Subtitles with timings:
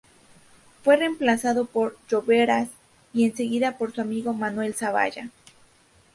[0.83, 2.69] Fue reemplazado por Lloveras,
[3.13, 5.29] y enseguida por su amigo Manuel Zavalla.